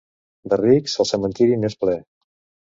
De 0.53 0.57
rics, 0.61 0.95
el 1.03 1.09
cementiri 1.09 1.59
n'és 1.65 1.77
ple. 1.85 1.97